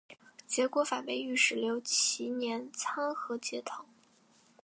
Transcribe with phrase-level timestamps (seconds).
[0.47, 3.85] 结果反被御史刘其年参劾结党。